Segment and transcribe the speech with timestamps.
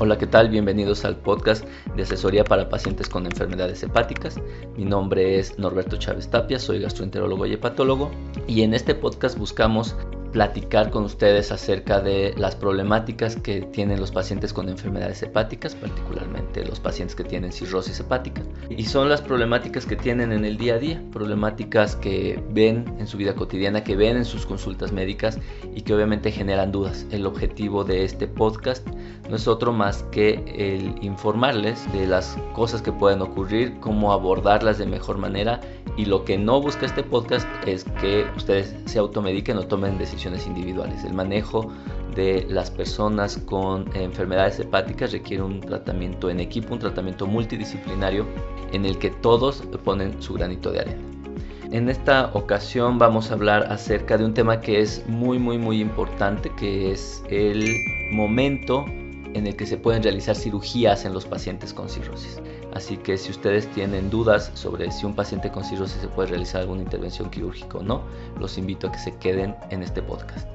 [0.00, 0.50] Hola, ¿qué tal?
[0.50, 1.64] Bienvenidos al podcast
[1.96, 4.36] de asesoría para pacientes con enfermedades hepáticas.
[4.76, 8.10] Mi nombre es Norberto Chávez Tapia, soy gastroenterólogo y hepatólogo
[8.46, 9.96] y en este podcast buscamos
[10.34, 16.64] platicar con ustedes acerca de las problemáticas que tienen los pacientes con enfermedades hepáticas, particularmente
[16.64, 18.42] los pacientes que tienen cirrosis hepática.
[18.68, 23.06] Y son las problemáticas que tienen en el día a día, problemáticas que ven en
[23.06, 25.38] su vida cotidiana, que ven en sus consultas médicas
[25.72, 27.06] y que obviamente generan dudas.
[27.12, 28.84] El objetivo de este podcast
[29.30, 34.78] no es otro más que el informarles de las cosas que pueden ocurrir, cómo abordarlas
[34.78, 35.60] de mejor manera
[35.96, 40.23] y lo que no busca este podcast es que ustedes se automediquen o tomen decisiones
[40.46, 41.04] individuales.
[41.04, 41.72] El manejo
[42.14, 48.26] de las personas con enfermedades hepáticas requiere un tratamiento en equipo, un tratamiento multidisciplinario
[48.72, 51.02] en el que todos ponen su granito de arena.
[51.70, 55.80] En esta ocasión vamos a hablar acerca de un tema que es muy muy muy
[55.80, 57.64] importante, que es el
[58.12, 58.84] momento
[59.34, 62.40] en el que se pueden realizar cirugías en los pacientes con cirrosis.
[62.74, 66.62] Así que si ustedes tienen dudas sobre si un paciente con cirrosis se puede realizar
[66.62, 68.02] alguna intervención quirúrgica o no,
[68.40, 70.48] los invito a que se queden en este podcast.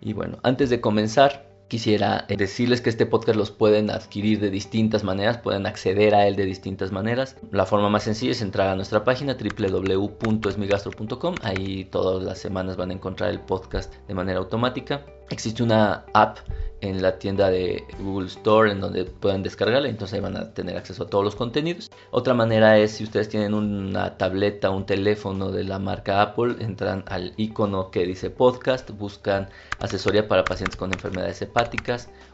[0.00, 5.02] Y bueno, antes de comenzar, quisiera decirles que este podcast los pueden adquirir de distintas
[5.04, 7.36] maneras, pueden acceder a él de distintas maneras.
[7.50, 11.34] La forma más sencilla es entrar a nuestra página www.esmigastro.com.
[11.42, 15.04] Ahí todas las semanas van a encontrar el podcast de manera automática.
[15.28, 16.38] Existe una app
[16.82, 20.76] en la tienda de Google Store en donde pueden descargarla, entonces ahí van a tener
[20.76, 21.90] acceso a todos los contenidos.
[22.12, 27.02] Otra manera es si ustedes tienen una tableta, un teléfono de la marca Apple, entran
[27.08, 29.48] al icono que dice podcast, buscan
[29.80, 31.55] asesoría para pacientes con enfermedades hepáticas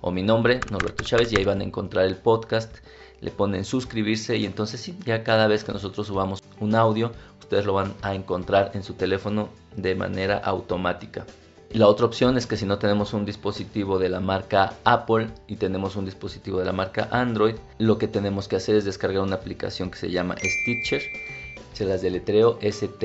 [0.00, 2.74] o mi nombre, Norberto Chávez, y ahí van a encontrar el podcast,
[3.20, 7.66] le ponen suscribirse y entonces sí, ya cada vez que nosotros subamos un audio, ustedes
[7.66, 11.26] lo van a encontrar en su teléfono de manera automática.
[11.72, 15.56] La otra opción es que si no tenemos un dispositivo de la marca Apple y
[15.56, 19.36] tenemos un dispositivo de la marca Android, lo que tenemos que hacer es descargar una
[19.36, 21.02] aplicación que se llama Stitcher.
[21.74, 23.02] Se las deletreo S-T-I-T-C-H-E-R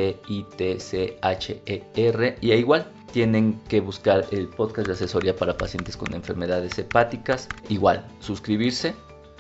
[2.42, 7.48] y igual tienen que buscar el podcast de asesoría para pacientes con enfermedades hepáticas.
[7.70, 8.94] Igual, suscribirse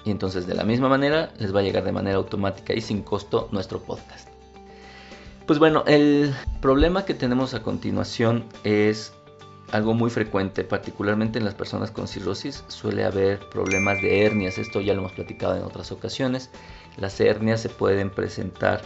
[0.06, 3.02] y entonces de la misma manera les va a llegar de manera automática y sin
[3.02, 4.30] costo nuestro podcast.
[5.46, 9.12] Pues bueno, el problema que tenemos a continuación es
[9.74, 14.80] algo muy frecuente, particularmente en las personas con cirrosis, suele haber problemas de hernias, esto
[14.80, 16.50] ya lo hemos platicado en otras ocasiones.
[16.96, 18.84] Las hernias se pueden presentar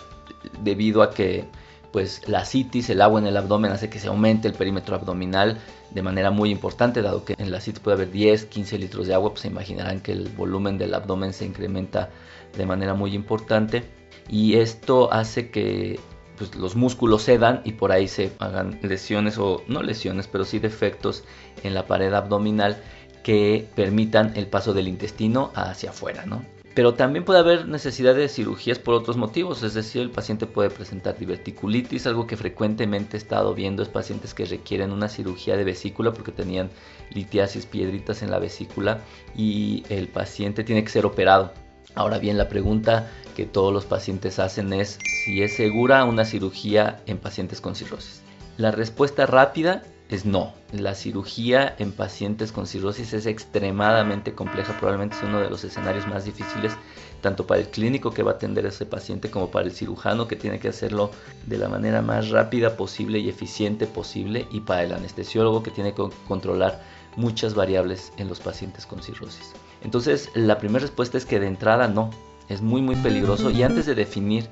[0.64, 1.46] debido a que
[1.92, 5.58] pues la citis, el agua en el abdomen hace que se aumente el perímetro abdominal
[5.92, 9.14] de manera muy importante, dado que en la citis puede haber 10, 15 litros de
[9.14, 12.10] agua, pues se imaginarán que el volumen del abdomen se incrementa
[12.56, 13.84] de manera muy importante
[14.30, 16.00] y esto hace que
[16.38, 20.60] pues, los músculos cedan y por ahí se hagan lesiones o no lesiones, pero sí
[20.60, 21.24] defectos
[21.64, 22.78] en la pared abdominal
[23.24, 26.44] que permitan el paso del intestino hacia afuera, ¿no?
[26.80, 30.70] Pero también puede haber necesidad de cirugías por otros motivos, es decir, el paciente puede
[30.70, 35.66] presentar diverticulitis, algo que frecuentemente he estado viendo es pacientes que requieren una cirugía de
[35.66, 36.70] vesícula porque tenían
[37.10, 39.02] litiasis, piedritas en la vesícula
[39.36, 41.52] y el paciente tiene que ser operado.
[41.96, 47.02] Ahora bien, la pregunta que todos los pacientes hacen es si es segura una cirugía
[47.08, 48.22] en pacientes con cirrosis.
[48.56, 50.54] La respuesta rápida es no.
[50.72, 56.08] La cirugía en pacientes con cirrosis es extremadamente compleja, probablemente es uno de los escenarios
[56.08, 56.74] más difíciles
[57.22, 60.28] tanto para el clínico que va a atender a ese paciente como para el cirujano
[60.28, 61.12] que tiene que hacerlo
[61.46, 65.94] de la manera más rápida posible y eficiente posible y para el anestesiólogo que tiene
[65.94, 66.82] que controlar
[67.16, 69.54] muchas variables en los pacientes con cirrosis.
[69.84, 72.10] Entonces, la primera respuesta es que de entrada no,
[72.48, 74.48] es muy muy peligroso y antes de definir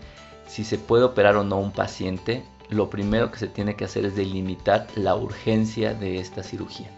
[0.47, 4.05] si se puede operar o no un paciente, lo primero que se tiene que hacer
[4.05, 6.89] es delimitar la urgencia de esta cirugía.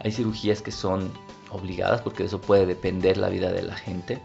[0.00, 1.12] Hay cirugías que son
[1.50, 4.20] obligadas porque eso puede depender la vida de la gente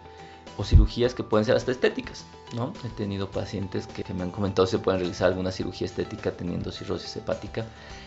[0.58, 2.74] o cirugías que pueden ser hasta estéticas, ¿no?
[2.84, 6.72] He tenido pacientes que, me han comentado si se pueden realizar alguna cirugía estética teniendo
[6.72, 7.66] cirrosis hepática.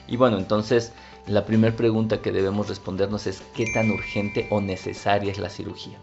[0.08, 0.92] Y bueno, entonces
[1.26, 5.98] la primera pregunta que debemos respondernos es qué tan urgente o necesaria es la cirugía.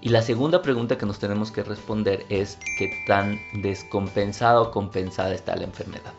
[0.00, 5.34] Y la segunda pregunta que nos tenemos que responder es qué tan descompensada o compensada
[5.34, 6.12] está la enfermedad.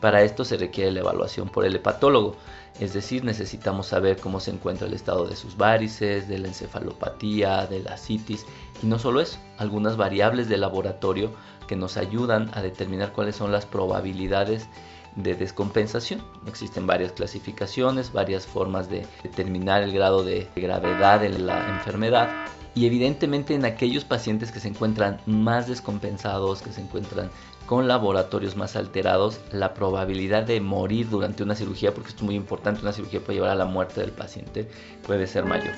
[0.00, 2.36] Para esto se requiere la evaluación por el hepatólogo,
[2.78, 7.66] es decir, necesitamos saber cómo se encuentra el estado de sus varices, de la encefalopatía,
[7.66, 8.44] de la citis
[8.82, 11.30] y no solo eso, algunas variables de laboratorio
[11.66, 14.68] que nos ayudan a determinar cuáles son las probabilidades
[15.16, 16.22] de descompensación.
[16.46, 22.28] Existen varias clasificaciones, varias formas de determinar el grado de gravedad de la enfermedad
[22.74, 27.30] Y evidentemente en aquellos pacientes que se encuentran más descompensados, que se encuentran
[27.66, 32.34] con laboratorios más alterados, la probabilidad de morir durante una cirugía, porque esto es muy
[32.34, 34.68] importante, una cirugía puede llevar a la muerte del paciente,
[35.06, 35.74] puede ser mayor.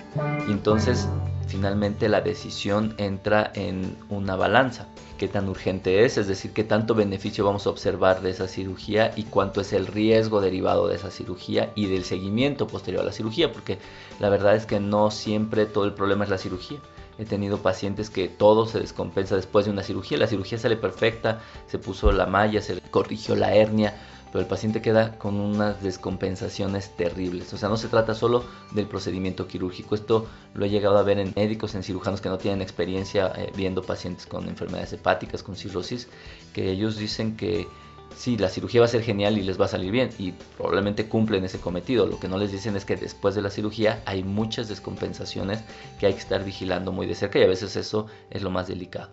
[0.48, 1.08] Y entonces,
[1.46, 4.88] finalmente la decisión entra en una balanza.
[5.16, 6.18] ¿Qué tan urgente es?
[6.18, 9.86] Es decir, qué tanto beneficio vamos a observar de esa cirugía y cuánto es el
[9.86, 13.78] riesgo derivado de esa cirugía y del seguimiento posterior a la cirugía, porque
[14.18, 16.80] la verdad es que no siempre todo el problema es la cirugía
[17.18, 20.18] He tenido pacientes que todo se descompensa después de una cirugía.
[20.18, 23.94] La cirugía sale perfecta, se puso la malla, se corrigió la hernia,
[24.32, 27.52] pero el paciente queda con unas descompensaciones terribles.
[27.54, 29.94] O sea, no se trata solo del procedimiento quirúrgico.
[29.94, 33.50] Esto lo he llegado a ver en médicos, en cirujanos que no tienen experiencia eh,
[33.56, 36.08] viendo pacientes con enfermedades hepáticas, con cirrosis,
[36.52, 37.66] que ellos dicen que
[38.14, 41.08] sí, la cirugía va a ser genial y les va a salir bien y probablemente
[41.08, 42.06] cumplen ese cometido.
[42.06, 45.62] Lo que no les dicen es que después de la cirugía hay muchas descompensaciones
[45.98, 48.68] que hay que estar vigilando muy de cerca y a veces eso es lo más
[48.68, 49.10] delicado.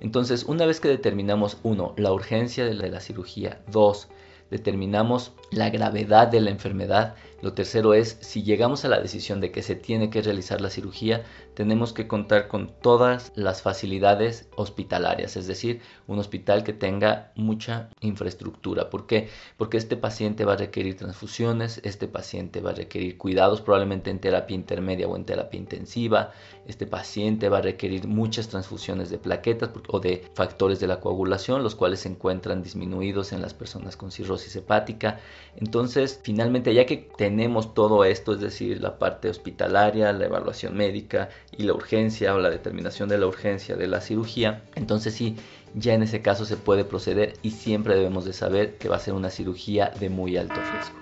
[0.00, 4.08] Entonces, una vez que determinamos, uno, la urgencia de la, cirugía, dos,
[4.50, 7.16] determinamos la gravedad de la enfermedad.
[7.42, 10.70] Lo tercero es, si llegamos a la decisión de que se tiene que realizar la
[10.70, 11.24] cirugía,
[11.58, 17.88] tenemos que contar con todas las facilidades hospitalarias, es decir, un hospital que tenga mucha
[18.00, 18.90] infraestructura.
[18.90, 19.28] ¿Por qué?
[19.56, 24.20] Porque este paciente va a requerir transfusiones, este paciente va a requerir cuidados probablemente en
[24.20, 26.30] terapia intermedia o en terapia intensiva,
[26.68, 31.64] este paciente va a requerir muchas transfusiones de plaquetas o de factores de la coagulación,
[31.64, 35.18] los cuales se encuentran disminuidos en las personas con cirrosis hepática.
[35.56, 41.30] Entonces, finalmente, ya que tenemos todo esto, es decir, la parte hospitalaria, la evaluación médica
[41.56, 45.36] y la urgencia o la determinación de la urgencia de la cirugía, entonces sí,
[45.74, 49.00] ya en ese caso se puede proceder y siempre debemos de saber que va a
[49.00, 50.98] ser una cirugía de muy alto riesgo.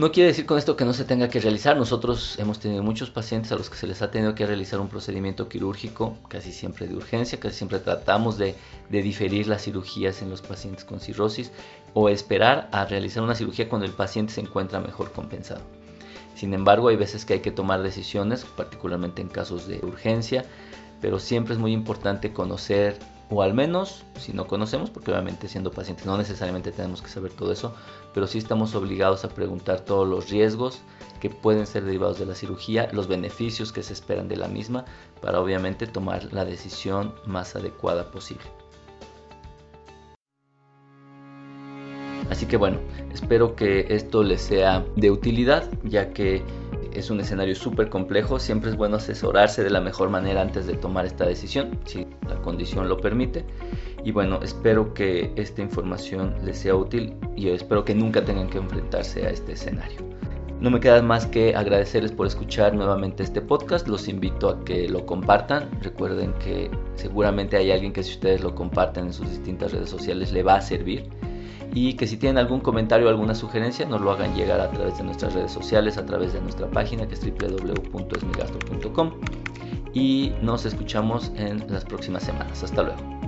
[0.00, 1.76] No quiere decir con esto que no se tenga que realizar.
[1.76, 4.88] Nosotros hemos tenido muchos pacientes a los que se les ha tenido que realizar un
[4.88, 8.54] procedimiento quirúrgico, casi siempre de urgencia, casi siempre tratamos de,
[8.88, 11.52] de diferir las cirugías en los pacientes con cirrosis
[11.92, 15.60] o esperar a realizar una cirugía cuando el paciente se encuentra mejor compensado.
[16.34, 20.44] Sin embargo, hay veces que hay que tomar decisiones, particularmente en casos de urgencia,
[21.00, 22.98] pero siempre es muy importante conocer
[23.30, 27.32] o al menos si no conocemos, porque obviamente siendo pacientes no necesariamente tenemos que saber
[27.32, 27.74] todo eso,
[28.12, 30.80] pero sí estamos obligados a preguntar todos los riesgos
[31.20, 34.84] que pueden ser derivados de la cirugía, los beneficios que se esperan de la misma,
[35.22, 38.59] para obviamente tomar la decisión más adecuada posible.
[42.30, 42.78] Así que bueno,
[43.12, 46.42] espero que esto les sea de utilidad, ya que
[46.94, 50.74] es un escenario súper complejo, siempre es bueno asesorarse de la mejor manera antes de
[50.74, 53.44] tomar esta decisión, si la condición lo permite.
[54.04, 58.58] Y bueno, espero que esta información les sea útil y espero que nunca tengan que
[58.58, 59.98] enfrentarse a este escenario.
[60.60, 63.88] No me queda más que agradecerles por escuchar nuevamente este podcast.
[63.88, 65.70] Los invito a que lo compartan.
[65.80, 70.32] Recuerden que seguramente hay alguien que si ustedes lo comparten en sus distintas redes sociales
[70.32, 71.08] le va a servir
[71.72, 74.98] y que si tienen algún comentario o alguna sugerencia nos lo hagan llegar a través
[74.98, 79.12] de nuestras redes sociales, a través de nuestra página que es www.esmigastro.com
[79.92, 82.62] y nos escuchamos en las próximas semanas.
[82.62, 83.19] Hasta luego.